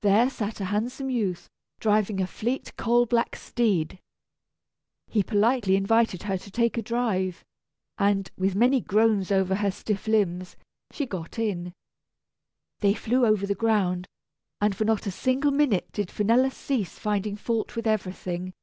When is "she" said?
10.90-11.04